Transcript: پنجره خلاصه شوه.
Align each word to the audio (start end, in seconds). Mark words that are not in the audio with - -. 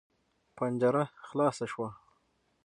پنجره 0.57 1.03
خلاصه 1.27 1.65
شوه. 1.71 1.89